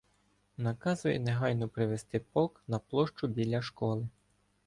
Наказує 0.57 1.19
негайно 1.19 1.69
привести 1.69 2.19
полк 2.19 2.63
на 2.67 2.79
площу 2.79 3.27
біля 3.27 3.61
школи. 3.61 4.07